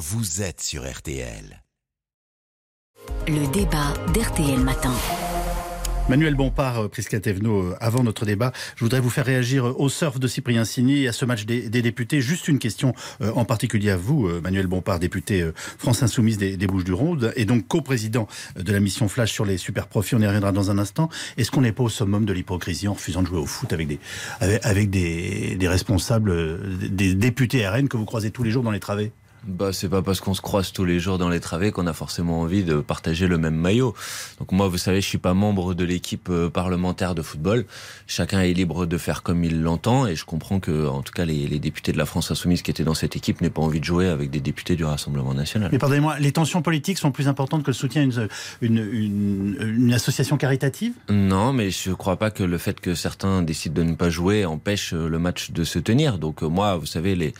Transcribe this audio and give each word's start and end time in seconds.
vous 0.00 0.40
êtes 0.40 0.62
sur 0.62 0.90
RTL. 0.90 1.62
Le 3.28 3.52
débat 3.52 3.92
d'RTL 4.14 4.58
Matin. 4.58 4.94
Manuel 6.08 6.36
Bompard, 6.36 6.84
euh, 6.84 6.88
Priscatevno, 6.88 7.64
euh, 7.64 7.76
avant 7.80 8.02
notre 8.02 8.24
débat, 8.24 8.52
je 8.76 8.84
voudrais 8.84 9.00
vous 9.00 9.10
faire 9.10 9.26
réagir 9.26 9.68
euh, 9.68 9.74
au 9.76 9.90
surf 9.90 10.18
de 10.18 10.26
Cyprien 10.26 10.64
Signy 10.64 11.02
et 11.02 11.08
à 11.08 11.12
ce 11.12 11.26
match 11.26 11.44
des, 11.44 11.68
députés. 11.68 12.22
Juste 12.22 12.48
une 12.48 12.58
question 12.58 12.94
en 13.20 13.44
particulier 13.44 13.90
à 13.90 13.98
vous, 13.98 14.26
Manuel 14.42 14.66
Bompard, 14.66 15.00
député 15.00 15.46
France 15.54 16.02
Insoumise 16.02 16.38
des, 16.38 16.66
Bouches-du-Rhône 16.66 17.32
et 17.36 17.44
donc 17.44 17.68
co-président 17.68 18.26
de 18.56 18.72
la 18.72 18.80
mission 18.80 19.06
Flash 19.06 19.32
sur 19.32 19.44
les 19.44 19.58
super 19.58 19.86
profits. 19.86 20.14
On 20.14 20.20
y 20.20 20.26
reviendra 20.26 20.52
dans 20.52 20.70
un 20.70 20.78
instant. 20.78 21.10
Est-ce 21.36 21.50
qu'on 21.50 21.60
n'est 21.60 21.72
pas 21.72 21.84
au 21.84 21.88
summum 21.88 22.24
de 22.24 22.32
l'hypocrisie 22.32 22.88
en 22.88 22.94
refusant 22.94 23.20
de 23.22 23.26
jouer 23.26 23.38
au 23.38 23.46
foot 23.46 23.72
avec 23.72 23.86
des, 23.86 23.98
avec, 24.40 24.90
des, 24.90 25.56
des 25.56 25.68
responsables, 25.68 26.88
des 26.88 27.14
députés 27.14 27.68
RN 27.68 27.88
que 27.88 27.98
vous 27.98 28.06
croisez 28.06 28.30
tous 28.30 28.42
les 28.42 28.50
jours 28.50 28.62
dans 28.62 28.72
les 28.72 28.80
travées? 28.80 29.12
Bah, 29.46 29.72
c'est 29.72 29.88
pas 29.88 30.02
parce 30.02 30.20
qu'on 30.20 30.34
se 30.34 30.40
croise 30.40 30.72
tous 30.72 30.84
les 30.84 31.00
jours 31.00 31.18
dans 31.18 31.28
les 31.28 31.40
travées 31.40 31.72
qu'on 31.72 31.86
a 31.86 31.92
forcément 31.92 32.40
envie 32.40 32.62
de 32.62 32.76
partager 32.80 33.26
le 33.26 33.38
même 33.38 33.54
maillot. 33.54 33.94
Donc 34.38 34.52
moi, 34.52 34.68
vous 34.68 34.78
savez, 34.78 35.00
je 35.00 35.06
suis 35.06 35.18
pas 35.18 35.34
membre 35.34 35.74
de 35.74 35.84
l'équipe 35.84 36.28
euh, 36.28 36.50
parlementaire 36.50 37.14
de 37.14 37.22
football. 37.22 37.64
Chacun 38.06 38.40
est 38.40 38.52
libre 38.52 38.86
de 38.86 38.98
faire 38.98 39.22
comme 39.22 39.44
il 39.44 39.62
l'entend, 39.62 40.06
et 40.06 40.16
je 40.16 40.24
comprends 40.24 40.60
que, 40.60 40.88
en 40.88 41.02
tout 41.02 41.12
cas, 41.12 41.24
les, 41.24 41.46
les, 41.46 41.58
députés 41.58 41.92
de 41.92 41.98
la 41.98 42.06
France 42.06 42.30
insoumise 42.30 42.62
qui 42.62 42.70
étaient 42.70 42.84
dans 42.84 42.94
cette 42.94 43.16
équipe 43.16 43.40
n'aient 43.40 43.50
pas 43.50 43.62
envie 43.62 43.80
de 43.80 43.84
jouer 43.84 44.08
avec 44.08 44.30
des 44.30 44.40
députés 44.40 44.76
du 44.76 44.84
Rassemblement 44.84 45.34
national. 45.34 45.70
Mais 45.72 45.78
pardonnez-moi, 45.78 46.18
les 46.18 46.32
tensions 46.32 46.62
politiques 46.62 46.98
sont 46.98 47.12
plus 47.12 47.28
importantes 47.28 47.62
que 47.62 47.70
le 47.70 47.74
soutien 47.74 48.02
à 48.02 48.04
une, 48.04 48.28
une, 48.60 48.78
une, 48.78 49.56
une 49.60 49.92
association 49.92 50.36
caritative? 50.36 50.92
Non, 51.08 51.52
mais 51.52 51.70
je 51.70 51.92
crois 51.92 52.16
pas 52.16 52.30
que 52.30 52.42
le 52.42 52.58
fait 52.58 52.80
que 52.80 52.94
certains 52.94 53.42
décident 53.42 53.82
de 53.82 53.88
ne 53.88 53.94
pas 53.94 54.10
jouer 54.10 54.44
empêche 54.44 54.92
le 54.92 55.18
match 55.18 55.50
de 55.50 55.64
se 55.64 55.78
tenir. 55.78 56.18
Donc 56.18 56.42
euh, 56.42 56.48
moi, 56.48 56.76
vous 56.76 56.86
savez, 56.86 57.14
les, 57.14 57.32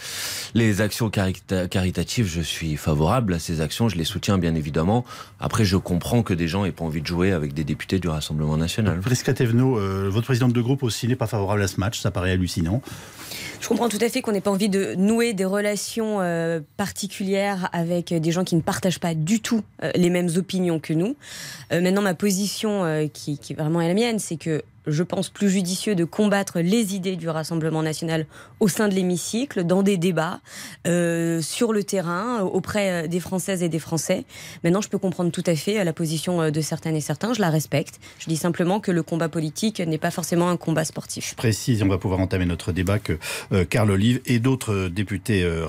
les 0.54 0.80
actions 0.80 1.10
caritatives 1.10 1.89
je 1.94 2.40
suis 2.40 2.76
favorable 2.76 3.34
à 3.34 3.38
ces 3.38 3.60
actions, 3.60 3.88
je 3.88 3.96
les 3.96 4.04
soutiens 4.04 4.38
bien 4.38 4.54
évidemment. 4.54 5.04
Après, 5.38 5.64
je 5.64 5.76
comprends 5.76 6.22
que 6.22 6.34
des 6.34 6.48
gens 6.48 6.64
aient 6.64 6.72
pas 6.72 6.84
envie 6.84 7.00
de 7.00 7.06
jouer 7.06 7.32
avec 7.32 7.54
des 7.54 7.64
députés 7.64 7.98
du 7.98 8.08
Rassemblement 8.08 8.56
national. 8.56 9.00
Prisca 9.00 9.34
Tevno, 9.34 9.78
euh, 9.78 10.08
votre 10.10 10.26
présidente 10.26 10.52
de 10.52 10.60
groupe 10.60 10.82
aussi 10.82 11.08
n'est 11.08 11.16
pas 11.16 11.26
favorable 11.26 11.62
à 11.62 11.68
ce 11.68 11.78
match, 11.78 12.00
ça 12.00 12.10
paraît 12.10 12.32
hallucinant. 12.32 12.82
Je 13.60 13.68
comprends 13.68 13.88
tout 13.88 13.98
à 14.00 14.08
fait 14.08 14.22
qu'on 14.22 14.32
n'ait 14.32 14.40
pas 14.40 14.50
envie 14.50 14.68
de 14.68 14.94
nouer 14.94 15.32
des 15.32 15.44
relations 15.44 16.20
euh, 16.20 16.60
particulières 16.76 17.68
avec 17.72 18.12
des 18.12 18.32
gens 18.32 18.44
qui 18.44 18.56
ne 18.56 18.62
partagent 18.62 19.00
pas 19.00 19.14
du 19.14 19.40
tout 19.40 19.62
euh, 19.82 19.90
les 19.94 20.10
mêmes 20.10 20.30
opinions 20.36 20.80
que 20.80 20.92
nous. 20.92 21.16
maintenant, 21.70 22.02
ma 22.02 22.14
position, 22.14 23.08
qui, 23.12 23.38
qui 23.38 23.54
vraiment 23.54 23.80
est 23.80 23.88
la 23.88 23.94
mienne, 23.94 24.18
c'est 24.18 24.36
que 24.36 24.62
je 24.90 25.02
pense, 25.02 25.28
plus 25.28 25.50
judicieux 25.50 25.94
de 25.94 26.04
combattre 26.04 26.60
les 26.60 26.94
idées 26.94 27.16
du 27.16 27.28
Rassemblement 27.28 27.82
national 27.82 28.26
au 28.60 28.68
sein 28.68 28.88
de 28.88 28.94
l'hémicycle, 28.94 29.64
dans 29.64 29.82
des 29.82 29.96
débats, 29.96 30.40
euh, 30.86 31.40
sur 31.40 31.72
le 31.72 31.84
terrain, 31.84 32.40
auprès 32.42 33.04
euh, 33.04 33.06
des 33.06 33.20
Françaises 33.20 33.62
et 33.62 33.68
des 33.68 33.78
Français. 33.78 34.24
Maintenant, 34.64 34.80
je 34.80 34.88
peux 34.88 34.98
comprendre 34.98 35.30
tout 35.30 35.44
à 35.46 35.54
fait 35.54 35.80
euh, 35.80 35.84
la 35.84 35.92
position 35.92 36.50
de 36.50 36.60
certaines 36.60 36.96
et 36.96 37.00
certains, 37.00 37.32
je 37.32 37.40
la 37.40 37.50
respecte. 37.50 38.00
Je 38.18 38.26
dis 38.26 38.36
simplement 38.36 38.80
que 38.80 38.90
le 38.90 39.02
combat 39.02 39.28
politique 39.28 39.80
n'est 39.80 39.98
pas 39.98 40.10
forcément 40.10 40.48
un 40.48 40.56
combat 40.56 40.84
sportif. 40.84 41.30
Je 41.30 41.34
précise, 41.34 41.82
on 41.82 41.88
va 41.88 41.98
pouvoir 41.98 42.20
entamer 42.20 42.46
notre 42.46 42.72
débat, 42.72 42.98
que 42.98 43.18
euh, 43.52 43.64
Carl 43.64 43.90
Olive 43.90 44.20
et 44.26 44.38
d'autres 44.38 44.88
députés 44.88 45.42
euh, 45.42 45.66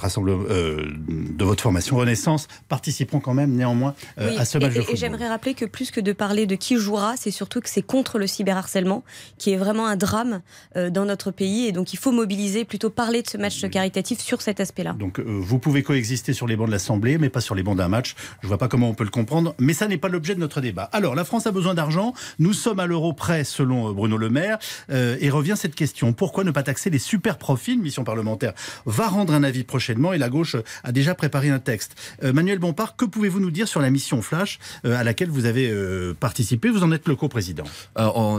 de 1.08 1.45
votre 1.45 1.63
formation 1.63 1.97
Renaissance 1.97 2.47
participeront 2.67 3.19
quand 3.19 3.33
même 3.33 3.52
néanmoins 3.52 3.95
à 4.17 4.45
ce 4.45 4.58
match 4.58 4.72
et, 4.72 4.75
de 4.75 4.81
football. 4.81 4.95
Et 4.95 4.97
j'aimerais 4.97 5.28
rappeler 5.28 5.53
que 5.53 5.66
plus 5.66 5.91
que 5.91 6.00
de 6.00 6.13
parler 6.13 6.45
de 6.45 6.56
qui 6.56 6.78
jouera, 6.78 7.16
c'est 7.17 7.31
surtout 7.31 7.61
que 7.61 7.69
c'est 7.69 7.81
contre 7.81 8.17
le 8.17 8.28
cyberharcèlement 8.28 9.03
qui 9.38 9.52
est 9.52 9.58
vraiment 9.58 9.88
un 9.88 9.95
drame 9.95 10.42
euh, 10.76 10.90
dans 10.90 11.06
notre 11.06 11.31
pays. 11.31 11.67
Et 11.67 11.72
donc 11.72 11.94
il 11.94 11.98
faut 11.98 12.12
mobiliser, 12.12 12.66
plutôt 12.66 12.90
parler 12.90 13.22
de 13.22 13.30
ce 13.30 13.38
match 13.38 13.62
caritatif 13.70 14.20
sur 14.20 14.42
cet 14.42 14.59
aspect-là. 14.59 14.94
Donc 14.94 15.20
euh, 15.20 15.23
vous 15.28 15.59
pouvez 15.59 15.84
coexister 15.84 16.34
sur 16.34 16.48
les 16.48 16.56
bancs 16.56 16.68
de 16.68 16.72
l'Assemblée, 16.72 17.18
mais 17.18 17.30
pas 17.30 17.42
sur 17.42 17.56
les 17.56 17.64
bancs 17.64 17.78
d'un 17.78 17.88
match. 17.88 18.16
Je 18.42 18.48
ne 18.48 18.50
vois 18.50 18.58
pas 18.58 18.68
comment 18.68 18.90
on 18.90 18.94
peut 18.94 19.03
le 19.03 19.09
comprendre, 19.09 19.56
mais 19.59 19.73
ça 19.73 19.88
n'est 19.88 19.98
pas 19.98 20.09
l'objet 20.09 20.36
de 20.36 20.40
notre 20.40 20.62
débat. 20.62 20.84
Alors 20.92 21.16
la 21.16 21.23
France 21.23 21.48
a 21.48 21.52
besoin 21.52 21.73
d'argent. 21.73 22.14
Nous 22.40 22.53
sommes 22.53 22.80
à 22.80 22.86
l'euro 22.86 23.14
près, 23.14 23.44
selon 23.44 23.90
euh, 23.90 23.94
Bruno 23.94 24.18
Le 24.18 24.30
Maire. 24.30 24.58
et 24.90 25.30
revient 25.30 25.56
cette 25.56 25.75
question 25.75 26.14
pourquoi 26.14 26.44
ne 26.44 26.52
pas 26.52 26.64
taxer 26.64 26.90
les 26.90 27.00
super 27.00 27.38
profits 27.38 27.74
Une 27.74 27.81
mission 27.81 28.03
parlementaire? 28.03 28.53
Va 28.85 29.08
rendre 29.08 29.34
un 29.34 29.44
avis 29.44 29.64
prochainement 29.64 30.14
et 30.14 30.18
la 30.18 30.30
gauche 30.30 30.56
a 30.84 30.91
déjà 30.91 31.16
préparé 31.16 31.50
un 31.50 31.59
texte. 31.59 31.96
Manuel 32.22 32.59
Bompard, 32.59 32.96
que 32.96 33.06
pouvez-vous 33.06 33.40
nous 33.40 33.52
dire 33.52 33.68
sur 33.68 33.81
la 33.81 33.90
mission 33.90 34.22
Flash 34.22 34.59
à 34.84 35.03
laquelle 35.03 35.30
vous 35.30 35.46
avez 35.46 35.74
participé? 36.19 36.69
Vous 36.69 36.84
en 36.84 36.91
êtes 36.91 37.08
le 37.08 37.16
co-président. 37.16 37.64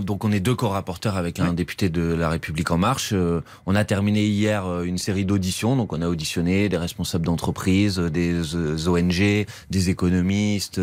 donc 0.03 0.25
on 0.25 0.33
est 0.33 0.41
deux 0.41 0.52
co-rapporteur 0.55 1.17
avec 1.17 1.41
un 1.41 1.53
député 1.53 1.89
de 1.89 2.03
La 2.03 2.29
République 2.29 2.71
En 2.71 2.79
Marche. 2.79 3.11
Euh, 3.13 3.41
on 3.67 3.75
a 3.75 3.85
terminé 3.85 4.25
hier 4.25 4.67
euh, 4.67 4.83
une 4.85 4.99
série 4.99 5.25
d'auditions. 5.25 5.77
Donc, 5.77 5.93
on 5.93 6.03
a 6.03 6.09
auditionné 6.09 6.69
des 6.69 6.77
responsables 6.77 7.25
d'entreprises, 7.25 7.99
des 7.99 8.55
euh, 8.55 8.89
ONG, 8.89 9.47
des 9.71 9.91
économistes. 9.91 10.81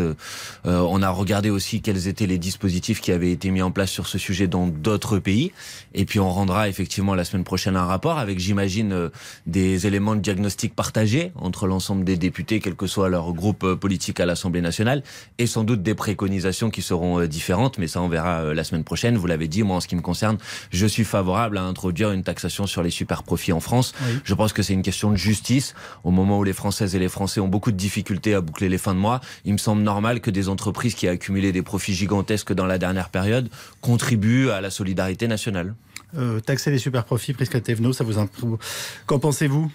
on 0.64 1.02
a 1.02 1.10
regardé 1.10 1.50
aussi 1.50 1.80
quels 1.80 2.08
étaient 2.08 2.26
les 2.26 2.38
dispositifs 2.38 3.00
qui 3.00 3.12
avaient 3.12 3.32
été 3.32 3.50
mis 3.50 3.62
en 3.62 3.70
place 3.70 3.90
sur 3.90 4.06
ce 4.06 4.18
sujet 4.18 4.46
dans 4.46 4.66
d'autres 4.66 5.18
pays. 5.18 5.52
Et 5.94 6.04
puis, 6.04 6.20
on 6.20 6.30
rendra 6.30 6.68
effectivement 6.68 7.14
la 7.14 7.24
semaine 7.24 7.44
prochaine 7.44 7.76
un 7.76 7.84
rapport 7.84 8.18
avec, 8.18 8.38
j'imagine, 8.38 9.10
des 9.46 9.86
éléments 9.86 10.14
de 10.14 10.20
diagnostic 10.20 10.74
partagés 10.74 11.32
entre 11.36 11.66
l'ensemble 11.66 12.04
des 12.04 12.16
députés, 12.16 12.60
quel 12.60 12.74
que 12.74 12.86
soit 12.86 13.08
leur 13.08 13.32
groupe 13.32 13.74
politique 13.74 14.20
à 14.20 14.26
l'Assemblée 14.26 14.60
nationale, 14.60 15.02
et 15.38 15.46
sans 15.46 15.64
doute 15.64 15.82
des 15.82 15.94
préconisations 15.94 16.70
qui 16.70 16.82
seront 16.82 17.24
différentes. 17.26 17.78
Mais 17.78 17.88
ça, 17.88 18.02
on 18.02 18.08
verra 18.08 18.54
la 18.54 18.64
semaine 18.64 18.84
prochaine. 18.84 19.16
Vous 19.16 19.26
l'avez 19.26 19.48
dit, 19.48 19.59
moi, 19.62 19.76
en 19.76 19.80
ce 19.80 19.88
qui 19.88 19.96
me 19.96 20.00
concerne, 20.00 20.38
je 20.70 20.86
suis 20.86 21.04
favorable 21.04 21.58
à 21.58 21.62
introduire 21.62 22.12
une 22.12 22.22
taxation 22.22 22.66
sur 22.66 22.82
les 22.82 22.90
super 22.90 23.22
profits 23.22 23.52
en 23.52 23.60
France. 23.60 23.92
Je 24.24 24.34
pense 24.34 24.52
que 24.52 24.62
c'est 24.62 24.72
une 24.72 24.82
question 24.82 25.10
de 25.10 25.16
justice. 25.16 25.74
Au 26.04 26.10
moment 26.10 26.38
où 26.38 26.44
les 26.44 26.52
Françaises 26.52 26.94
et 26.94 26.98
les 26.98 27.08
Français 27.08 27.40
ont 27.40 27.48
beaucoup 27.48 27.72
de 27.72 27.76
difficultés 27.76 28.34
à 28.34 28.40
boucler 28.40 28.68
les 28.68 28.78
fins 28.78 28.94
de 28.94 28.98
mois, 28.98 29.20
il 29.44 29.52
me 29.52 29.58
semble 29.58 29.82
normal 29.82 30.20
que 30.20 30.30
des 30.30 30.48
entreprises 30.48 30.94
qui 30.94 31.08
ont 31.08 31.12
accumulé 31.12 31.52
des 31.52 31.62
profits 31.62 31.94
gigantesques 31.94 32.52
dans 32.52 32.66
la 32.66 32.78
dernière 32.78 33.10
période 33.10 33.48
contribuent 33.80 34.50
à 34.50 34.60
la 34.60 34.70
solidarité 34.70 35.28
nationale. 35.28 35.74
Euh, 36.16 36.40
taxer 36.40 36.70
les 36.70 36.78
super 36.78 37.04
profits, 37.04 37.32
Prisca 37.34 37.60
ça 37.92 38.04
vous 38.04 38.58
Qu'en 39.06 39.18
pensez-vous? 39.18 39.70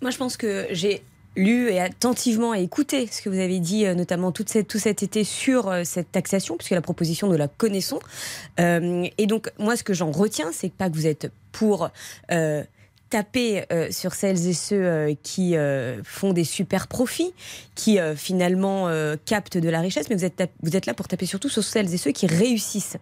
Moi, 0.00 0.10
je 0.10 0.16
pense 0.16 0.36
que 0.36 0.66
j'ai 0.70 1.02
lu 1.36 1.70
et 1.70 1.80
attentivement 1.80 2.54
écouté 2.54 3.08
ce 3.10 3.22
que 3.22 3.28
vous 3.28 3.38
avez 3.38 3.58
dit, 3.58 3.86
euh, 3.86 3.94
notamment 3.94 4.32
tout, 4.32 4.44
tout 4.44 4.78
cet 4.78 5.02
été 5.02 5.24
sur 5.24 5.68
euh, 5.68 5.82
cette 5.84 6.12
taxation, 6.12 6.56
puisque 6.56 6.72
la 6.72 6.80
proposition, 6.80 7.28
nous 7.28 7.36
la 7.36 7.48
connaissons. 7.48 8.00
Euh, 8.60 9.06
et 9.18 9.26
donc, 9.26 9.50
moi, 9.58 9.76
ce 9.76 9.82
que 9.82 9.94
j'en 9.94 10.10
retiens, 10.10 10.50
c'est 10.52 10.72
pas 10.72 10.90
que 10.90 10.94
vous 10.94 11.06
êtes 11.06 11.30
pour 11.52 11.90
taper 13.10 13.66
sur 13.90 14.14
celles 14.14 14.48
et 14.48 14.54
ceux 14.54 15.14
qui 15.22 15.54
font 16.02 16.32
des 16.32 16.44
super 16.44 16.88
profits, 16.88 17.34
qui 17.74 17.98
finalement 18.16 18.88
captent 19.26 19.58
de 19.58 19.68
la 19.68 19.80
richesse, 19.80 20.08
mais 20.08 20.16
vous 20.16 20.24
êtes, 20.24 20.42
vous 20.62 20.76
êtes 20.76 20.86
là 20.86 20.94
pour 20.94 21.08
taper 21.08 21.26
surtout 21.26 21.50
sur 21.50 21.62
celles 21.62 21.92
et 21.92 21.98
ceux 21.98 22.12
qui 22.12 22.26
réussissent. 22.26 22.96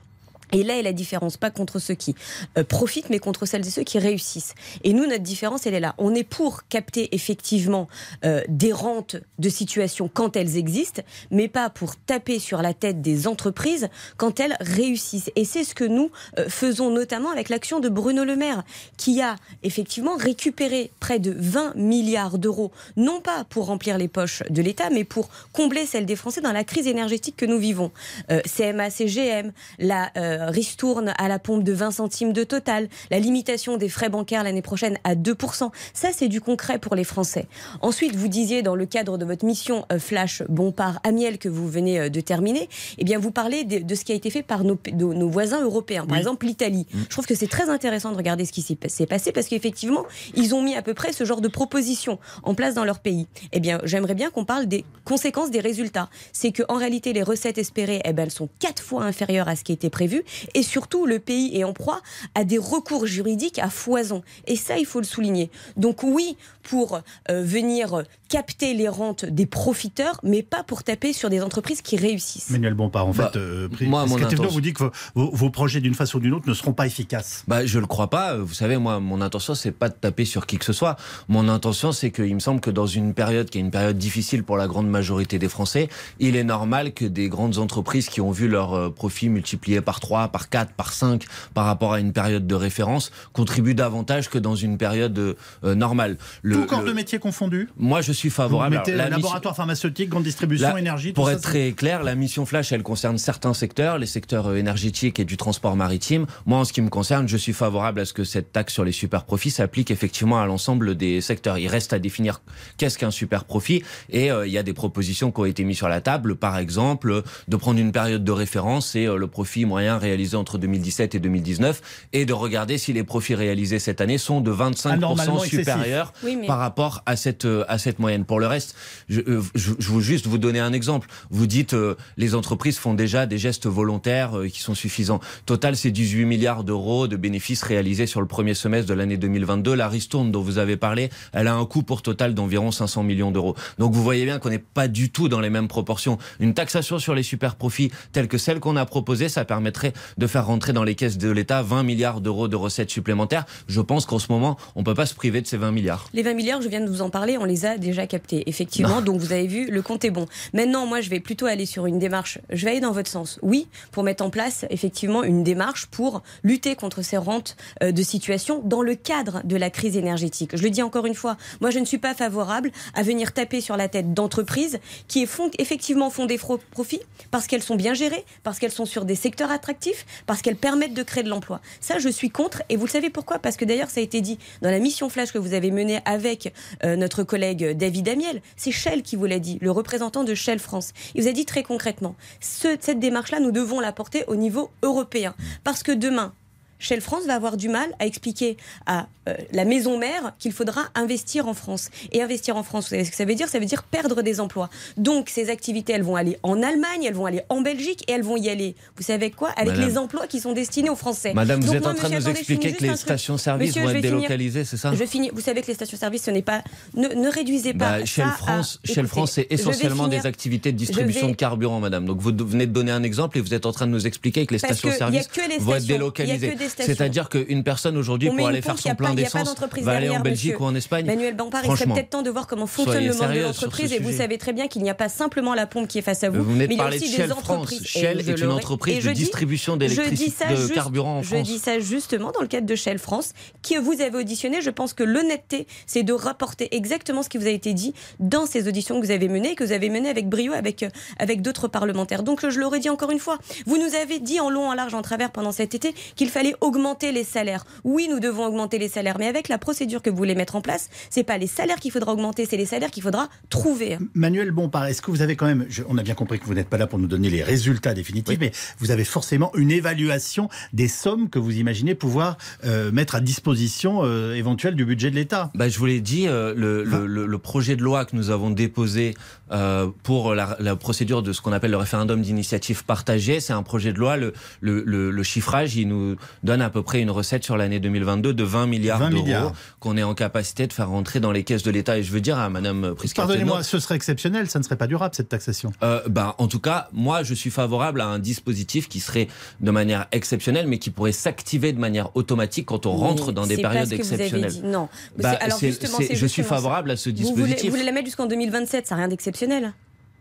Et 0.52 0.62
là 0.62 0.78
est 0.78 0.82
la 0.82 0.92
différence, 0.92 1.36
pas 1.36 1.50
contre 1.50 1.78
ceux 1.78 1.94
qui 1.94 2.14
euh, 2.58 2.64
profitent, 2.64 3.10
mais 3.10 3.18
contre 3.18 3.46
celles 3.46 3.66
et 3.66 3.70
ceux 3.70 3.84
qui 3.84 3.98
réussissent. 3.98 4.54
Et 4.84 4.92
nous, 4.92 5.06
notre 5.06 5.22
différence, 5.22 5.66
elle 5.66 5.74
est 5.74 5.80
là. 5.80 5.94
On 5.98 6.14
est 6.14 6.24
pour 6.24 6.66
capter 6.68 7.14
effectivement 7.14 7.88
euh, 8.24 8.42
des 8.48 8.72
rentes 8.72 9.16
de 9.38 9.48
situation 9.48 10.10
quand 10.12 10.36
elles 10.36 10.56
existent, 10.56 11.02
mais 11.30 11.48
pas 11.48 11.70
pour 11.70 11.96
taper 11.96 12.38
sur 12.38 12.62
la 12.62 12.74
tête 12.74 13.00
des 13.00 13.26
entreprises 13.26 13.88
quand 14.16 14.40
elles 14.40 14.56
réussissent. 14.60 15.30
Et 15.36 15.44
c'est 15.44 15.64
ce 15.64 15.74
que 15.74 15.84
nous 15.84 16.10
euh, 16.38 16.48
faisons 16.48 16.90
notamment 16.90 17.30
avec 17.30 17.48
l'action 17.48 17.80
de 17.80 17.88
Bruno 17.88 18.24
Le 18.24 18.36
Maire, 18.36 18.64
qui 18.96 19.20
a 19.20 19.36
effectivement 19.62 20.16
récupéré 20.16 20.90
près 21.00 21.18
de 21.18 21.34
20 21.36 21.76
milliards 21.76 22.38
d'euros, 22.38 22.72
non 22.96 23.20
pas 23.20 23.44
pour 23.44 23.66
remplir 23.66 23.98
les 23.98 24.08
poches 24.08 24.42
de 24.50 24.62
l'État, 24.62 24.90
mais 24.90 25.04
pour 25.04 25.28
combler 25.52 25.86
celles 25.86 26.06
des 26.06 26.16
Français 26.16 26.40
dans 26.40 26.52
la 26.52 26.64
crise 26.64 26.86
énergétique 26.86 27.36
que 27.36 27.46
nous 27.46 27.58
vivons. 27.58 27.90
CMA, 28.28 28.90
CGM, 28.90 29.52
la 29.78 30.10
ristourne 30.48 31.12
à 31.18 31.28
la 31.28 31.38
pompe 31.38 31.64
de 31.64 31.72
20 31.72 31.90
centimes 31.90 32.32
de 32.32 32.44
total, 32.44 32.88
la 33.10 33.18
limitation 33.18 33.76
des 33.76 33.88
frais 33.88 34.08
bancaires 34.08 34.44
l'année 34.44 34.62
prochaine 34.62 34.98
à 35.04 35.14
2%. 35.14 35.70
Ça, 35.94 36.08
c'est 36.12 36.28
du 36.28 36.40
concret 36.40 36.78
pour 36.78 36.94
les 36.94 37.04
Français. 37.04 37.46
Ensuite, 37.80 38.16
vous 38.16 38.28
disiez 38.28 38.62
dans 38.62 38.74
le 38.74 38.86
cadre 38.86 39.18
de 39.18 39.24
votre 39.24 39.44
mission 39.44 39.86
euh, 39.92 39.98
Flash 39.98 40.42
Bompard 40.48 41.00
Amiel 41.04 41.38
que 41.38 41.48
vous 41.48 41.68
venez 41.68 42.00
euh, 42.00 42.08
de 42.08 42.20
terminer, 42.20 42.68
eh 42.98 43.04
bien, 43.04 43.18
vous 43.18 43.30
parlez 43.30 43.64
de, 43.64 43.94
ce 43.94 44.04
qui 44.04 44.12
a 44.12 44.14
été 44.14 44.30
fait 44.30 44.42
par 44.42 44.64
nos, 44.64 44.78
nos 44.92 45.28
voisins 45.28 45.62
européens, 45.62 46.06
par 46.06 46.18
exemple 46.18 46.46
l'Italie. 46.46 46.86
Mm. 46.92 46.98
Je 47.04 47.08
trouve 47.08 47.26
que 47.26 47.34
c'est 47.34 47.48
très 47.48 47.68
intéressant 47.68 48.12
de 48.12 48.16
regarder 48.16 48.44
ce 48.44 48.52
qui 48.52 48.62
s'est 48.62 48.76
passé 48.76 49.06
parce 49.32 49.48
qu'effectivement, 49.48 50.04
ils 50.34 50.54
ont 50.54 50.62
mis 50.62 50.74
à 50.74 50.82
peu 50.82 50.94
près 50.94 51.12
ce 51.12 51.24
genre 51.24 51.40
de 51.40 51.48
propositions 51.48 52.18
en 52.42 52.54
place 52.54 52.74
dans 52.74 52.84
leur 52.84 53.00
pays. 53.00 53.26
Eh 53.52 53.60
bien, 53.60 53.80
j'aimerais 53.84 54.14
bien 54.14 54.30
qu'on 54.30 54.44
parle 54.44 54.66
des 54.66 54.84
conséquences 55.04 55.50
des 55.50 55.60
résultats. 55.60 56.08
C'est 56.32 56.52
qu'en 56.52 56.76
réalité, 56.76 57.12
les 57.12 57.22
recettes 57.22 57.58
espérées, 57.58 58.00
eh 58.04 58.12
ben, 58.12 58.24
elles 58.24 58.30
sont 58.30 58.48
quatre 58.58 58.82
fois 58.82 59.04
inférieures 59.04 59.48
à 59.48 59.56
ce 59.56 59.64
qui 59.64 59.72
était 59.72 59.90
prévu 59.90 60.24
et 60.54 60.62
surtout 60.62 61.06
le 61.06 61.18
pays 61.18 61.56
est 61.56 61.64
en 61.64 61.72
proie 61.72 62.00
à 62.34 62.44
des 62.44 62.58
recours 62.58 63.06
juridiques 63.06 63.58
à 63.58 63.70
foison. 63.70 64.22
Et 64.46 64.56
ça, 64.56 64.78
il 64.78 64.86
faut 64.86 65.00
le 65.00 65.06
souligner. 65.06 65.50
Donc 65.76 66.02
oui, 66.02 66.36
pour 66.62 67.00
euh, 67.30 67.42
venir 67.42 68.02
capter 68.28 68.74
les 68.74 68.88
rentes 68.88 69.24
des 69.24 69.46
profiteurs, 69.46 70.20
mais 70.22 70.42
pas 70.42 70.62
pour 70.62 70.82
taper 70.84 71.12
sur 71.12 71.30
des 71.30 71.40
entreprises 71.42 71.82
qui 71.82 71.96
réussissent. 71.96 72.50
Manuel 72.50 72.74
Bompard, 72.74 73.06
en 73.08 73.12
Bah, 73.12 73.30
fait, 73.32 73.38
euh, 73.38 73.68
moi, 73.82 74.06
mon 74.06 74.16
intention- 74.22 74.46
vous 74.46 74.60
dit 74.60 74.72
que 74.72 74.84
vos, 74.84 74.90
vos- 75.14 75.30
vos 75.32 75.50
projets, 75.50 75.80
d'une 75.80 75.94
façon 75.94 76.18
ou 76.18 76.20
d'une 76.20 76.34
autre, 76.34 76.48
ne 76.48 76.54
seront 76.54 76.72
pas 76.72 76.86
efficaces. 76.86 77.44
Bah, 77.48 77.66
je 77.66 77.78
le 77.78 77.86
crois 77.86 78.08
pas. 78.08 78.36
Vous 78.36 78.54
savez, 78.54 78.76
moi, 78.76 79.00
mon 79.00 79.20
intention, 79.20 79.54
c'est 79.54 79.72
pas 79.72 79.88
de 79.88 79.94
taper 79.94 80.24
sur 80.24 80.46
qui 80.46 80.58
que 80.58 80.64
ce 80.64 80.72
soit. 80.72 80.96
Mon 81.28 81.48
intention, 81.48 81.90
c'est 81.92 82.10
qu'il 82.12 82.32
me 82.34 82.40
semble 82.40 82.60
que 82.60 82.70
dans 82.70 82.86
une 82.86 83.14
période 83.14 83.50
qui 83.50 83.58
est 83.58 83.62
une 83.62 83.70
période 83.72 83.98
difficile 83.98 84.44
pour 84.44 84.56
la 84.56 84.68
grande 84.68 84.88
majorité 84.88 85.38
des 85.40 85.48
Français, 85.48 85.88
il 86.20 86.36
est 86.36 86.44
normal 86.44 86.92
que 86.92 87.04
des 87.06 87.28
grandes 87.28 87.58
entreprises 87.58 88.08
qui 88.08 88.20
ont 88.20 88.30
vu 88.30 88.46
leur 88.48 88.74
euh, 88.74 88.90
profit 88.90 89.28
multiplié 89.28 89.80
par 89.80 89.98
3, 89.98 90.19
par 90.28 90.48
4, 90.48 90.72
par 90.72 90.92
5 90.92 91.24
par 91.54 91.64
rapport 91.64 91.92
à 91.92 92.00
une 92.00 92.12
période 92.12 92.46
de 92.46 92.54
référence 92.54 93.10
contribuent 93.32 93.74
davantage 93.74 94.28
que 94.30 94.38
dans 94.38 94.54
une 94.54 94.78
période 94.78 95.18
euh, 95.18 95.34
euh, 95.64 95.74
normale. 95.74 96.16
Le- 96.42 96.56
Tout 96.56 96.66
corps 96.66 96.82
le- 96.82 96.88
de 96.88 96.92
métier 96.92 97.18
confondu 97.18 97.68
Moi, 97.76 98.00
je 98.00 98.12
suis 98.12 98.28
Vous 98.28 98.34
favorable. 98.34 98.76
mettez 98.76 98.92
Alors, 98.92 99.04
la 99.04 99.10
mission- 99.10 99.18
laboratoire 99.28 99.56
pharmaceutique, 99.56 100.08
grande 100.08 100.24
distribution, 100.24 100.76
énergie, 100.76 101.08
tout 101.08 101.14
Pour 101.14 101.26
ça, 101.28 101.32
être 101.34 101.42
très 101.42 101.72
clair, 101.72 102.02
la 102.02 102.14
mission 102.14 102.46
Flash, 102.46 102.72
elle 102.72 102.82
concerne 102.82 103.18
certains 103.18 103.54
secteurs, 103.54 103.98
les 103.98 104.06
secteurs 104.06 104.48
euh, 104.48 104.56
énergétiques 104.56 105.20
et 105.20 105.24
du 105.24 105.36
transport 105.36 105.76
maritime. 105.76 106.26
Moi, 106.46 106.58
en 106.58 106.64
ce 106.64 106.72
qui 106.72 106.80
me 106.82 106.88
concerne, 106.88 107.28
je 107.28 107.36
suis 107.36 107.52
favorable 107.52 108.00
à 108.00 108.04
ce 108.04 108.12
que 108.12 108.24
cette 108.24 108.52
taxe 108.52 108.72
sur 108.72 108.84
les 108.84 108.92
super 108.92 109.24
profits 109.24 109.50
s'applique 109.50 109.90
effectivement 109.90 110.40
à 110.40 110.46
l'ensemble 110.46 110.94
des 110.96 111.20
secteurs. 111.20 111.58
Il 111.58 111.68
reste 111.68 111.92
à 111.92 111.98
définir 111.98 112.40
qu'est-ce 112.76 112.98
qu'un 112.98 113.10
super 113.10 113.44
profit 113.44 113.82
et 114.10 114.30
euh, 114.30 114.46
il 114.46 114.52
y 114.52 114.58
a 114.58 114.62
des 114.62 114.72
propositions 114.72 115.30
qui 115.32 115.40
ont 115.40 115.44
été 115.44 115.64
mises 115.64 115.76
sur 115.76 115.88
la 115.88 116.00
table. 116.00 116.36
Par 116.36 116.58
exemple, 116.58 117.22
de 117.48 117.56
prendre 117.56 117.78
une 117.78 117.92
période 117.92 118.24
de 118.24 118.32
référence 118.32 118.94
et 118.96 119.06
euh, 119.06 119.16
le 119.16 119.26
profit 119.26 119.64
moyen 119.64 119.98
réalisé 120.10 120.36
entre 120.36 120.58
2017 120.58 121.14
et 121.14 121.20
2019 121.20 121.80
et 122.12 122.24
de 122.26 122.32
regarder 122.32 122.78
si 122.78 122.92
les 122.92 123.04
profits 123.04 123.34
réalisés 123.36 123.78
cette 123.78 124.00
année 124.00 124.18
sont 124.18 124.40
de 124.40 124.50
25% 124.52 124.88
Anormalement 124.90 125.36
excessif. 125.44 125.60
supérieurs 125.60 126.12
Oui, 126.24 126.36
mais- 126.36 126.46
par 126.46 126.58
rapport 126.58 127.02
à 127.06 127.14
cette 127.16 127.44
euh, 127.44 127.64
à 127.68 127.78
cette 127.78 127.98
moyenne. 128.00 128.24
Pour 128.24 128.40
le 128.40 128.46
reste, 128.48 128.74
je, 129.08 129.20
euh, 129.20 129.40
je, 129.54 129.72
je 129.78 129.90
veux 129.92 130.00
juste 130.00 130.26
vous 130.26 130.38
donner 130.38 130.58
un 130.60 130.72
exemple. 130.72 131.08
Vous 131.30 131.46
dites 131.46 131.74
euh, 131.74 131.94
les 132.16 132.34
entreprises 132.34 132.76
font 132.78 132.94
déjà 132.94 133.26
des 133.26 133.38
gestes 133.38 133.66
volontaires 133.66 134.36
euh, 134.38 134.48
qui 134.48 134.60
sont 134.60 134.74
suffisants. 134.74 135.20
Total, 135.46 135.76
c'est 135.76 135.90
18 135.92 136.24
milliards 136.24 136.64
d'euros 136.64 137.06
de 137.08 137.16
bénéfices 137.16 137.62
réalisés 137.62 138.06
sur 138.06 138.20
le 138.20 138.26
premier 138.26 138.54
semestre 138.54 138.88
de 138.88 138.94
l'année 138.94 139.16
2022. 139.16 139.74
La 139.74 139.88
ristourne 139.88 140.32
dont 140.32 140.42
vous 140.42 140.58
avez 140.58 140.76
parlé, 140.76 141.10
elle 141.32 141.46
a 141.46 141.54
un 141.54 141.64
coût 141.66 141.82
pour 141.82 142.02
total 142.02 142.34
d'environ 142.34 142.72
500 142.72 143.02
millions 143.04 143.30
d'euros. 143.30 143.54
Donc 143.78 143.92
vous 143.92 144.02
voyez 144.02 144.24
bien 144.24 144.38
qu'on 144.40 144.50
n'est 144.50 144.58
pas 144.58 144.88
du 144.88 145.10
tout 145.10 145.28
dans 145.28 145.40
les 145.40 145.50
mêmes 145.50 145.68
proportions. 145.68 146.18
Une 146.40 146.54
taxation 146.54 146.98
sur 146.98 147.14
les 147.14 147.22
super 147.22 147.54
profits 147.56 147.90
telle 148.12 148.26
que 148.28 148.38
celle 148.38 148.58
qu'on 148.60 148.76
a 148.76 148.84
proposée, 148.86 149.28
ça 149.28 149.44
permettrait 149.44 149.92
de 150.18 150.26
faire 150.26 150.46
rentrer 150.46 150.72
dans 150.72 150.84
les 150.84 150.94
caisses 150.94 151.18
de 151.18 151.30
l'État 151.30 151.62
20 151.62 151.82
milliards 151.82 152.20
d'euros 152.20 152.48
de 152.48 152.56
recettes 152.56 152.90
supplémentaires. 152.90 153.44
Je 153.68 153.80
pense 153.80 154.06
qu'en 154.06 154.18
ce 154.18 154.30
moment, 154.30 154.56
on 154.76 154.84
peut 154.84 154.94
pas 154.94 155.06
se 155.06 155.14
priver 155.14 155.40
de 155.40 155.46
ces 155.46 155.56
20 155.56 155.72
milliards. 155.72 156.08
Les 156.12 156.22
20 156.22 156.34
milliards, 156.34 156.62
je 156.62 156.68
viens 156.68 156.80
de 156.80 156.88
vous 156.88 157.02
en 157.02 157.10
parler, 157.10 157.38
on 157.38 157.44
les 157.44 157.66
a 157.66 157.78
déjà 157.78 158.06
captés, 158.06 158.48
effectivement. 158.48 159.00
Donc 159.02 159.20
vous 159.20 159.32
avez 159.32 159.46
vu, 159.46 159.70
le 159.70 159.82
compte 159.82 160.04
est 160.04 160.10
bon. 160.10 160.26
Maintenant, 160.52 160.86
moi, 160.86 161.00
je 161.00 161.10
vais 161.10 161.20
plutôt 161.20 161.46
aller 161.46 161.66
sur 161.66 161.86
une 161.86 161.98
démarche. 161.98 162.38
Je 162.50 162.64
vais 162.64 162.72
aller 162.72 162.80
dans 162.80 162.92
votre 162.92 163.10
sens. 163.10 163.38
Oui, 163.42 163.68
pour 163.92 164.02
mettre 164.02 164.24
en 164.24 164.30
place 164.30 164.64
effectivement 164.70 165.22
une 165.22 165.42
démarche 165.42 165.86
pour 165.86 166.22
lutter 166.42 166.76
contre 166.76 167.02
ces 167.02 167.16
rentes 167.16 167.56
euh, 167.82 167.92
de 167.92 168.02
situation 168.02 168.62
dans 168.64 168.82
le 168.82 168.94
cadre 168.94 169.40
de 169.44 169.56
la 169.56 169.70
crise 169.70 169.96
énergétique. 169.96 170.56
Je 170.56 170.62
le 170.62 170.70
dis 170.70 170.82
encore 170.82 171.06
une 171.06 171.14
fois, 171.14 171.36
moi, 171.60 171.70
je 171.70 171.78
ne 171.78 171.84
suis 171.84 171.98
pas 171.98 172.14
favorable 172.14 172.70
à 172.94 173.02
venir 173.02 173.32
taper 173.32 173.60
sur 173.60 173.76
la 173.76 173.88
tête 173.88 174.14
d'entreprises 174.14 174.78
qui 175.08 175.26
effectivement 175.58 176.10
font 176.10 176.26
des 176.26 176.38
profits 176.38 177.00
parce 177.30 177.46
qu'elles 177.46 177.62
sont 177.62 177.76
bien 177.76 177.94
gérées, 177.94 178.24
parce 178.42 178.58
qu'elles 178.58 178.72
sont 178.72 178.86
sur 178.86 179.04
des 179.04 179.14
secteurs 179.14 179.50
attractifs, 179.50 179.79
parce 180.26 180.42
qu'elles 180.42 180.56
permettent 180.56 180.94
de 180.94 181.02
créer 181.02 181.22
de 181.22 181.28
l'emploi. 181.28 181.60
Ça, 181.80 181.98
je 181.98 182.08
suis 182.08 182.30
contre. 182.30 182.62
Et 182.68 182.76
vous 182.76 182.86
le 182.86 182.90
savez 182.90 183.10
pourquoi? 183.10 183.38
Parce 183.38 183.56
que 183.56 183.64
d'ailleurs, 183.64 183.90
ça 183.90 184.00
a 184.00 184.02
été 184.02 184.20
dit 184.20 184.38
dans 184.62 184.70
la 184.70 184.78
mission 184.78 185.08
flash 185.08 185.32
que 185.32 185.38
vous 185.38 185.54
avez 185.54 185.70
menée 185.70 186.00
avec 186.04 186.52
euh, 186.84 186.96
notre 186.96 187.22
collègue 187.22 187.76
David 187.76 188.08
Amiel. 188.08 188.42
C'est 188.56 188.72
Shell 188.72 189.02
qui 189.02 189.16
vous 189.16 189.26
l'a 189.26 189.38
dit, 189.38 189.58
le 189.60 189.70
représentant 189.70 190.24
de 190.24 190.34
Shell 190.34 190.58
France. 190.58 190.92
Il 191.14 191.22
vous 191.22 191.28
a 191.28 191.32
dit 191.32 191.44
très 191.46 191.62
concrètement, 191.62 192.14
ce- 192.40 192.76
cette 192.80 192.98
démarche-là, 193.00 193.40
nous 193.40 193.52
devons 193.52 193.80
la 193.80 193.92
porter 193.92 194.24
au 194.26 194.36
niveau 194.36 194.70
européen. 194.82 195.34
Parce 195.64 195.82
que 195.82 195.92
demain, 195.92 196.34
Shell 196.80 197.00
France 197.00 197.24
va 197.26 197.34
avoir 197.34 197.56
du 197.56 197.68
mal 197.68 197.88
à 198.00 198.06
expliquer 198.06 198.56
à 198.86 199.06
euh, 199.28 199.34
la 199.52 199.64
maison 199.64 199.98
mère 199.98 200.32
qu'il 200.38 200.50
faudra 200.52 200.86
investir 200.94 201.46
en 201.46 201.54
France. 201.54 201.90
Et 202.10 202.22
investir 202.22 202.56
en 202.56 202.62
France, 202.64 202.84
vous 202.86 202.90
savez 202.90 203.04
ce 203.04 203.10
que 203.10 203.16
ça 203.16 203.24
veut 203.24 203.34
dire? 203.34 203.48
Ça 203.48 203.58
veut 203.60 203.66
dire 203.66 203.82
perdre 203.84 204.22
des 204.22 204.40
emplois. 204.40 204.70
Donc 204.96 205.28
ces 205.28 205.50
activités, 205.50 205.92
elles 205.92 206.02
vont 206.02 206.16
aller 206.16 206.38
en 206.42 206.62
Allemagne, 206.62 207.04
elles 207.04 207.14
vont 207.14 207.26
aller 207.26 207.42
en 207.50 207.60
Belgique 207.60 208.02
et 208.08 208.12
elles 208.12 208.22
vont 208.22 208.36
y 208.36 208.48
aller, 208.48 208.74
vous 208.96 209.02
savez 209.02 209.30
quoi? 209.30 209.50
Avec 209.50 209.74
Madame. 209.74 209.88
les 209.88 209.98
emplois 209.98 210.26
qui 210.26 210.40
sont 210.40 210.52
destinés 210.52 210.90
aux 210.90 210.96
Français. 210.96 211.34
Madame, 211.34 211.60
vous 211.60 211.66
Donc 211.66 211.76
êtes 211.76 211.82
moi, 211.82 211.92
en 211.92 211.94
train 211.94 212.08
de 212.08 212.14
nous 212.16 212.28
expliquer 212.28 212.72
que 212.72 212.82
les 212.82 212.96
stations-service 212.96 213.76
vont 213.76 213.90
être 213.90 214.00
délocalisées, 214.00 214.64
c'est 214.64 214.76
ça? 214.78 214.92
Je 214.94 215.04
finis. 215.04 215.30
Vous 215.34 215.40
savez 215.42 215.60
que 215.60 215.66
les 215.68 215.74
stations-service, 215.74 216.22
ce 216.24 216.30
n'est 216.30 216.42
pas. 216.42 216.62
Ne, 216.94 217.08
ne 217.08 217.28
réduisez 217.30 217.74
pas. 217.74 217.98
Bah, 218.00 218.04
Shell 218.06 218.24
ça 218.24 218.30
à- 218.30 218.36
France, 218.36 218.80
France, 219.06 219.32
c'est 219.32 219.46
essentiellement 219.50 220.08
des 220.08 220.26
activités 220.26 220.72
de 220.72 220.78
distribution 220.78 221.26
vais- 221.26 221.32
de 221.32 221.36
carburant, 221.36 221.80
madame. 221.80 222.06
Donc 222.06 222.20
vous 222.20 222.32
venez 222.34 222.66
de 222.66 222.72
donner 222.72 222.92
un 222.92 223.02
exemple 223.02 223.36
et 223.38 223.40
vous 223.40 223.54
êtes 223.54 223.66
en 223.66 223.72
train 223.72 223.86
de 223.86 223.92
nous 223.92 224.06
expliquer 224.06 224.46
que 224.46 224.52
les 224.54 224.58
stations-service 224.58 225.28
vont 225.60 225.74
être 225.74 225.86
délocalisées. 225.86 226.56
C'est-à-dire 226.78 227.28
qu'une 227.28 227.62
personne 227.62 227.96
aujourd'hui, 227.96 228.30
pour 228.30 228.46
aller 228.48 228.62
faire 228.62 228.78
son 228.78 228.94
plein 228.94 229.14
d'essence, 229.14 229.54
va 229.82 229.92
aller 229.92 230.08
en 230.10 230.20
Belgique 230.20 230.52
monsieur. 230.52 230.62
ou 230.64 230.68
en 230.68 230.74
Espagne. 230.74 231.06
Manuel 231.06 231.34
Bampard, 231.36 231.62
il 231.64 231.76
serait 231.76 231.86
peut-être 231.86 232.10
temps 232.10 232.22
de 232.22 232.30
voir 232.30 232.46
comment 232.46 232.66
fonctionne 232.66 233.04
le 233.06 233.12
monde 233.14 233.32
de 233.34 233.40
l'entreprise. 233.40 233.92
Et 233.92 233.98
vous 233.98 234.12
savez 234.12 234.38
très 234.38 234.52
bien 234.52 234.68
qu'il 234.68 234.82
n'y 234.82 234.90
a 234.90 234.94
pas 234.94 235.08
simplement 235.08 235.54
la 235.54 235.66
pompe 235.66 235.88
qui 235.88 235.98
est 235.98 236.02
face 236.02 236.24
à 236.24 236.30
vous, 236.30 236.42
Vous 236.42 236.52
mais 236.54 236.66
il 236.66 236.72
y 236.72 236.74
a 236.74 236.78
parler 236.78 236.98
de 236.98 237.04
aussi 237.04 237.12
Shell 237.14 237.28
des 237.28 237.34
France. 237.34 237.74
Shell 237.84 238.22
je 238.24 238.30
est 238.30 238.40
une 238.40 238.50
entreprise 238.52 238.94
et 238.94 238.98
de 238.98 239.02
je 239.02 239.10
dis- 239.10 239.20
distribution 239.22 239.74
je 239.74 239.78
dis 239.86 239.94
d'électricité, 239.96 240.44
de 240.50 240.56
juste- 240.56 240.74
carburant 240.74 241.18
en 241.18 241.22
Je 241.22 241.28
France. 241.36 241.42
dis 241.42 241.58
ça 241.58 241.78
justement 241.78 242.30
dans 242.32 242.40
le 242.40 242.46
cadre 242.48 242.66
de 242.66 242.74
Shell 242.74 242.98
France, 242.98 243.32
que 243.62 243.78
vous 243.78 244.00
avez 244.00 244.16
auditionné. 244.18 244.60
Je 244.62 244.70
pense 244.70 244.92
que 244.94 245.02
l'honnêteté, 245.02 245.66
c'est 245.86 246.02
de 246.02 246.12
rapporter 246.12 246.74
exactement 246.76 247.22
ce 247.22 247.28
qui 247.28 247.38
vous 247.38 247.46
a 247.46 247.50
été 247.50 247.72
dit 247.74 247.94
dans 248.18 248.46
ces 248.46 248.68
auditions 248.68 249.00
que 249.00 249.06
vous 249.06 249.12
avez 249.12 249.28
menées, 249.28 249.54
que 249.54 249.64
vous 249.64 249.72
avez 249.72 249.90
menées 249.90 250.08
avec 250.10 250.28
brio 250.28 250.52
avec, 250.52 250.82
euh, 250.82 250.88
avec 251.18 251.42
d'autres 251.42 251.68
parlementaires. 251.68 252.22
Donc 252.22 252.48
je 252.48 252.58
l'aurais 252.60 252.80
dit 252.80 252.90
encore 252.90 253.10
une 253.10 253.18
fois, 253.18 253.38
vous 253.66 253.76
nous 253.78 253.94
avez 253.94 254.18
dit 254.18 254.40
en 254.40 254.50
long, 254.50 254.68
en 254.68 254.74
large, 254.74 254.94
en 254.94 255.02
travers 255.02 255.30
pendant 255.30 255.52
cet 255.52 255.74
été 255.74 255.94
qu'il 256.16 256.28
fallait 256.28 256.54
augmenter 256.60 257.12
les 257.12 257.24
salaires. 257.24 257.64
Oui, 257.84 258.08
nous 258.10 258.20
devons 258.20 258.44
augmenter 258.46 258.78
les 258.78 258.88
salaires, 258.88 259.16
mais 259.18 259.26
avec 259.26 259.48
la 259.48 259.58
procédure 259.58 260.02
que 260.02 260.10
vous 260.10 260.16
voulez 260.16 260.34
mettre 260.34 260.56
en 260.56 260.60
place, 260.60 260.88
c'est 261.10 261.24
pas 261.24 261.38
les 261.38 261.46
salaires 261.46 261.76
qu'il 261.80 261.90
faudra 261.92 262.12
augmenter, 262.12 262.46
c'est 262.46 262.56
les 262.56 262.66
salaires 262.66 262.90
qu'il 262.90 263.02
faudra 263.02 263.28
trouver. 263.48 263.98
Manuel 264.14 264.50
Bompard, 264.50 264.86
est-ce 264.86 265.02
que 265.02 265.10
vous 265.10 265.22
avez 265.22 265.36
quand 265.36 265.46
même, 265.46 265.66
je- 265.68 265.82
on 265.88 265.98
a 265.98 266.02
bien 266.02 266.14
compris 266.14 266.38
que 266.38 266.44
vous 266.44 266.54
n'êtes 266.54 266.68
pas 266.68 266.78
là 266.78 266.86
pour 266.86 266.98
nous 266.98 267.06
donner 267.06 267.30
les 267.30 267.42
résultats 267.42 267.94
définitifs, 267.94 268.38
mais 268.40 268.52
vous 268.78 268.90
avez 268.90 269.04
forcément 269.04 269.54
une 269.56 269.70
évaluation 269.70 270.48
des 270.72 270.88
sommes 270.88 271.28
que 271.30 271.38
vous 271.38 271.56
imaginez 271.56 271.94
pouvoir 271.94 272.36
euh, 272.64 272.90
mettre 272.92 273.14
à 273.14 273.20
disposition 273.20 274.00
euh, 274.04 274.34
éventuelle 274.34 274.74
du 274.74 274.84
budget 274.84 275.10
de 275.10 275.16
l'État? 275.16 275.50
Bah, 275.54 275.68
je 275.68 275.78
vous 275.78 275.86
l'ai 275.86 276.00
dit, 276.00 276.26
euh, 276.28 276.54
le, 276.56 276.84
le- 276.84 277.06
le- 277.06 277.26
le 277.26 277.38
projet 277.38 277.76
de 277.76 277.82
loi 277.82 278.04
que 278.04 278.16
nous 278.16 278.30
avons 278.30 278.50
déposé 278.50 279.14
euh, 279.52 279.88
pour 280.02 280.34
la, 280.34 280.56
la 280.60 280.76
procédure 280.76 281.22
de 281.22 281.32
ce 281.32 281.40
qu'on 281.40 281.52
appelle 281.52 281.70
le 281.70 281.76
référendum 281.76 282.20
d'initiative 282.22 282.84
partagée, 282.84 283.40
c'est 283.40 283.52
un 283.52 283.62
projet 283.62 283.92
de 283.92 283.98
loi. 283.98 284.16
Le, 284.16 284.32
le- 284.60 284.82
le- 284.84 285.10
le 285.10 285.22
chiffrage, 285.22 285.76
il 285.76 285.88
nous 285.88 286.16
donne 286.42 286.49
à 286.60 286.70
peu 286.70 286.82
près 286.82 287.00
une 287.00 287.10
recette 287.10 287.44
sur 287.44 287.56
l'année 287.56 287.78
2022 287.78 288.34
de 288.34 288.42
20 288.44 288.66
milliards 288.66 288.98
20 288.98 289.10
d'euros 289.10 289.52
qu'on 289.78 289.96
est 289.96 290.02
en 290.02 290.14
capacité 290.14 290.66
de 290.66 290.72
faire 290.72 290.88
rentrer 290.88 291.20
dans 291.20 291.30
les 291.30 291.44
caisses 291.44 291.62
de 291.62 291.70
l'État. 291.70 291.98
Et 291.98 292.02
je 292.02 292.10
veux 292.10 292.20
dire 292.20 292.38
à 292.38 292.50
Madame 292.50 292.94
Prisca 292.96 293.22
Pardonnez-moi, 293.22 293.62
ce 293.62 293.78
serait 293.78 293.94
exceptionnel, 293.94 294.48
ça 294.50 294.58
ne 294.58 294.64
serait 294.64 294.76
pas 294.76 294.88
durable 294.88 295.14
cette 295.14 295.28
taxation. 295.28 295.70
euh, 295.84 296.00
ben, 296.08 296.34
en 296.38 296.48
tout 296.48 296.58
cas, 296.60 296.88
moi, 296.92 297.22
je 297.22 297.34
suis 297.34 297.50
favorable 297.50 298.00
à 298.00 298.06
un 298.06 298.18
dispositif 298.18 298.88
qui 298.88 298.98
serait 298.98 299.28
de 299.60 299.70
manière 299.70 300.06
exceptionnelle, 300.10 300.66
mais 300.66 300.78
qui 300.78 300.90
pourrait 300.90 301.12
s'activer 301.12 301.72
de 301.72 301.78
manière 301.78 302.16
automatique 302.16 302.66
quand 302.66 302.86
on 302.86 302.92
rentre 302.92 303.28
Mais 303.28 303.32
dans 303.34 303.46
des 303.46 303.56
périodes 303.58 303.92
exceptionnelles. 303.92 304.50
dit. 304.50 304.62
Non. 304.64 304.88
Bah, 305.18 305.32
C'est- 305.38 305.44
alors 305.44 305.58
c'est- 305.58 305.66
justement, 305.68 305.98
c'est- 305.98 306.06
c'est 306.06 306.14
je 306.16 306.26
suis 306.26 306.42
justement 306.42 306.56
favorable 306.56 306.90
à 306.90 306.96
ce 306.96 307.10
Vous 307.10 307.16
voulez, 307.16 307.26
dispositif. 307.32 307.64
vous 307.64 307.70
voulez 307.70 307.84
la 307.84 307.92
mettre 307.92 308.06
jusqu'en 308.06 308.26
2027, 308.26 308.86
ça 308.86 308.94
n'a 308.94 309.00
rien 309.02 309.08
d'exceptionnel. 309.08 309.72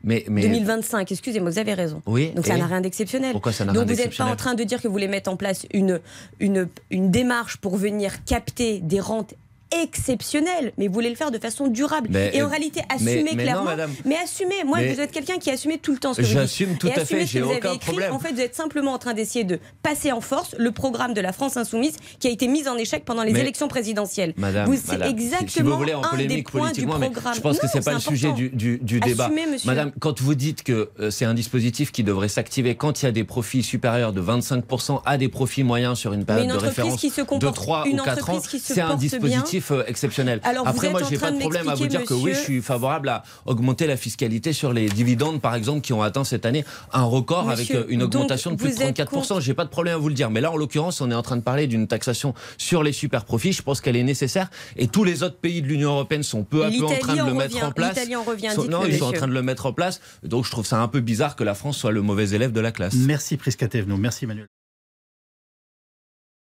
Mais, 0.04 0.24
mais 0.30 0.42
2025, 0.42 1.12
excusez-moi, 1.12 1.50
vous 1.52 1.60
avez 1.60 1.74
raison. 1.74 2.02
oui. 2.06 2.32
Donc 2.32 2.46
ça 2.46 2.58
n'a 2.58 2.66
rien 2.68 2.82
d'exceptionnel. 2.82 3.32
Pourquoi 3.34 3.52
ça 3.52 3.66
n'a 3.66 3.74
Donc 3.74 3.86
rien 3.86 3.96
vous 3.96 4.02
n'êtes 4.02 4.18
pas 4.18 4.26
en 4.26 4.36
train 4.36 4.54
de 4.54 4.64
dire 4.64 4.82
que 4.82 4.88
vous 4.88 4.94
voulez 4.94 5.08
mettre 5.08 5.30
en 5.30 5.36
place 5.36 5.66
une, 5.74 6.00
une, 6.40 6.68
une 6.90 7.12
démarche 7.12 7.58
pour 7.58 7.76
venir 7.78 8.24
capter 8.24 8.80
des 8.80 9.00
rentes 9.00 9.34
exceptionnelles, 9.72 10.74
mais 10.78 10.88
vous 10.88 10.94
voulez 10.94 11.10
le 11.10 11.16
faire 11.16 11.32
de 11.32 11.38
façon 11.40 11.68
durable. 11.68 12.10
Mais, 12.12 12.32
et 12.34 12.42
en 12.42 12.48
réalité, 12.50 12.82
mais- 12.90 12.96
assumez 12.96 13.24
mais 13.24 13.32
non, 13.32 13.38
clairement. 13.44 13.64
madame. 13.66 13.92
mais 14.06 14.16
assumez. 14.24 14.64
Moi, 14.66 14.80
Mais- 14.80 14.94
vous 14.94 15.00
êtes 15.00 15.12
quelqu'un 15.12 15.38
qui 15.38 15.50
assume 15.52 15.78
tout 15.78 15.92
le 15.92 15.98
temps 16.00 16.14
ce 16.14 16.22
que. 16.22 16.28
J'assume 16.28 16.78
tout 16.78 16.88
Et 16.88 16.94
à 16.94 17.06
fait, 17.06 17.26
j'ai 17.26 17.40
que 17.40 17.44
vous 17.46 17.50
avez 17.52 17.60
aucun 17.60 17.74
écrit. 17.74 17.86
problème. 17.88 18.14
En 18.14 18.20
fait, 18.20 18.34
vous 18.34 18.42
êtes 18.42 18.56
simplement 18.56 18.94
en 18.94 18.98
train 18.98 19.14
d'essayer 19.14 19.46
de 19.46 19.60
passer 19.84 20.12
en 20.12 20.22
force 20.22 20.56
le 20.58 20.72
programme 20.72 21.14
de 21.14 21.22
la 21.22 21.32
France 21.34 21.58
insoumise 21.58 21.96
qui 22.20 22.28
a 22.28 22.32
été 22.32 22.48
mis 22.48 22.68
en 22.68 22.76
échec 22.78 23.06
pendant 23.06 23.24
les 23.24 23.32
Mais- 23.34 23.42
élections 23.42 23.68
présidentielles. 23.68 24.34
Madame, 24.38 24.66
Vous- 24.70 24.76
c'est 24.78 24.94
madame, 24.94 25.10
exactement 25.12 25.48
si 25.50 25.62
vous 25.62 25.78
voulez 25.78 25.94
en 25.94 26.04
un 26.04 26.18
des 26.18 26.42
points 26.44 26.72
du 26.72 26.86
mais 26.86 27.10
programme. 27.10 27.36
je 27.36 27.42
pense 27.42 27.60
que 27.60 27.66
Non, 27.66 27.72
c'est 27.74 27.86
pas 27.86 27.94
le 27.94 28.00
sujet 28.00 28.32
du, 28.34 28.50
du, 28.50 28.80
du 28.82 29.00
débat. 29.00 29.26
Assumez. 29.26 29.46
Madame, 29.66 29.92
quand 30.00 30.20
vous 30.22 30.36
dites 30.36 30.64
que 30.64 30.90
euh, 31.00 31.12
c'est 31.12 31.26
un 31.26 31.34
dispositif 31.34 31.92
qui 31.92 32.04
devrait 32.04 32.28
s'activer 32.30 32.76
quand 32.76 33.02
il 33.02 33.06
y 33.06 33.08
a 33.08 33.12
des 33.12 33.24
profits 33.24 33.64
supérieurs 33.64 34.14
de 34.14 34.22
25% 34.22 35.02
à 35.06 35.18
des 35.18 35.30
profits 35.30 35.64
moyens 35.64 35.98
sur 35.98 36.14
une 36.14 36.20
Mais 36.20 36.26
période 36.26 36.46
une 36.46 36.52
de 36.52 36.56
entreprise 36.56 36.78
référence 36.78 37.00
qui 37.02 37.10
se 37.10 37.22
de 37.22 37.26
comporte, 37.26 37.56
3 37.56 37.84
une 37.88 38.00
ou 38.00 38.04
4 38.04 38.30
ans, 38.30 38.40
c'est 38.42 38.82
un 38.82 38.96
dispositif 38.96 39.59
dispositif 39.60 39.72
euh, 39.72 39.84
exceptionnel. 39.90 40.40
Alors, 40.44 40.68
Après, 40.68 40.90
moi, 40.90 41.02
j'ai 41.10 41.18
pas 41.18 41.32
de 41.32 41.40
problème 41.40 41.70
à 41.70 41.76
vous 41.76 41.88
dire 41.88 42.04
que 42.04 42.14
oui, 42.14 42.34
je 42.34 42.40
suis 42.40 42.62
favorable 42.62 43.10
à 43.10 43.24
augmenter 43.46 43.88
la 43.88 43.98
fiscalité 43.98 44.54
sur 44.54 44.74
les 44.74 44.90
dividendes, 44.90 45.42
par 45.42 45.56
exemple, 45.56 45.82
qui 45.82 45.94
ont 45.94 46.02
atteint 46.02 46.24
cette 46.24 46.46
année 46.46 46.66
un 46.94 47.04
record 47.04 47.46
Monsieur, 47.46 47.78
avec 47.78 47.90
euh, 47.90 47.94
une 47.94 48.04
augmentation 48.04 48.52
de 48.52 48.56
plus 48.56 48.70
de 48.70 48.76
vous 48.76 48.82
êtes 48.84 49.00
34%. 49.00 49.42
J'ai 49.42 49.54
pas 49.54 49.66
de 49.66 49.70
problème 49.70 49.96
à 49.96 49.98
vous 49.98 50.10
le 50.10 50.16
dire. 50.16 50.30
Mais 50.30 50.42
là, 50.42 50.52
en 50.52 50.58
l'occurrence, 50.58 51.02
on 51.02 51.12
est 51.12 51.16
en 51.16 51.22
train 51.22 51.38
de 51.38 51.42
parler 51.42 51.68
d'une 51.68 51.88
taxation 51.88 52.34
sur 52.58 52.84
les 52.84 52.92
super 52.94 53.26
profits. 53.26 53.54
Je 53.54 53.62
pense 53.62 53.82
qu'elle 53.82 53.96
est 53.96 54.04
nécessaire. 54.04 54.50
Et 54.76 54.88
tous 54.88 55.04
les 55.04 55.24
autres 55.24 55.38
pays 55.38 55.62
de 55.62 55.68
l'Union 55.68 55.92
européenne 55.92 56.24
sont 56.24 56.44
peu 56.44 56.66
à 56.66 56.70
peu 56.70 56.86
en 56.86 56.98
train 56.98 57.16
de 57.16 57.22
en 57.22 57.28
le 57.28 57.34
mettre 57.34 57.64
en 57.64 57.72
place. 57.72 57.96
L'Italie 57.96 58.16
en 58.16 58.24
revient, 58.24 58.50
Sont- 58.56 58.66
non, 58.66 58.86
ils 58.86 58.98
sont 58.98 59.06
en 59.06 59.12
train 59.12 59.28
de 59.28 59.34
le 59.34 59.42
mettre 59.42 59.66
en 59.66 59.74
place. 59.74 60.00
Donc, 60.24 60.46
je 60.46 60.52
trouve 60.52 60.66
ça 60.66 60.80
un 60.82 60.88
peu 60.88 61.00
bizarre 61.00 61.36
que 61.36 61.44
la 61.44 61.56
France 61.56 61.78
soit 61.78 61.92
le 61.92 62.02
mauvais 62.02 62.30
élève 62.30 62.52
de 62.52 62.62
la 62.62 62.72
classe. 62.72 62.96
Merci 62.96 63.38
Prisca 63.38 63.68
Thévenot, 63.68 63.98
merci 63.98 64.26
Manuel. 64.26 64.48